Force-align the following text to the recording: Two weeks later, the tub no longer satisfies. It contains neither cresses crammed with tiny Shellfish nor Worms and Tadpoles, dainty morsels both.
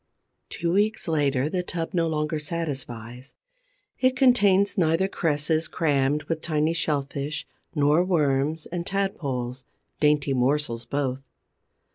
Two 0.49 0.71
weeks 0.73 1.07
later, 1.07 1.47
the 1.47 1.61
tub 1.61 1.93
no 1.93 2.07
longer 2.07 2.39
satisfies. 2.39 3.35
It 3.99 4.15
contains 4.15 4.75
neither 4.75 5.07
cresses 5.07 5.67
crammed 5.67 6.23
with 6.23 6.41
tiny 6.41 6.73
Shellfish 6.73 7.45
nor 7.75 8.03
Worms 8.03 8.65
and 8.65 8.83
Tadpoles, 8.83 9.63
dainty 9.99 10.33
morsels 10.33 10.85
both. 10.85 11.29